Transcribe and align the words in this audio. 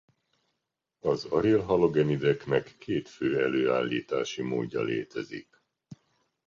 Az 0.99 1.25
aril-halogenideknek 1.25 2.75
két 2.79 3.09
fő 3.09 3.41
előállítási 3.41 4.41
módja 4.41 4.81
létezik. 4.81 5.63